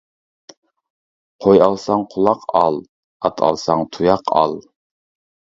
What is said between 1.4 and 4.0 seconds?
قوي ئالساڭ قۇلاق ئال، ئات ئالساڭ